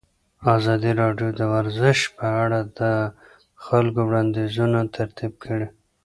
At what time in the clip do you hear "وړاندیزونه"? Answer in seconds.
4.09-4.79